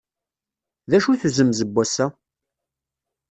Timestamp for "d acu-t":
0.89-1.23